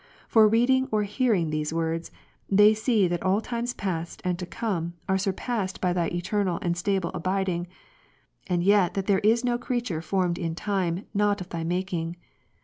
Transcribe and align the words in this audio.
For 0.27 0.47
reading 0.47 0.87
or 0.91 1.03
hearing 1.03 1.51
these 1.51 1.71
words, 1.71 2.09
they 2.49 2.73
see 2.73 3.07
that 3.07 3.21
all 3.21 3.39
times 3.39 3.75
past 3.75 4.19
and 4.25 4.39
to 4.39 4.47
come, 4.47 4.95
are 5.07 5.19
surpassed 5.19 5.79
by 5.79 5.93
Thy 5.93 6.07
eternal 6.07 6.57
and 6.63 6.75
stable 6.75 7.11
abiding; 7.13 7.67
and 8.47 8.63
yet 8.63 8.95
that 8.95 9.05
there 9.05 9.19
is 9.19 9.45
no 9.45 9.59
creature 9.59 10.01
formed 10.01 10.39
in 10.39 10.55
time, 10.55 11.05
not 11.13 11.39
of 11.39 11.49
Thy 11.49 11.63
making. 11.63 12.15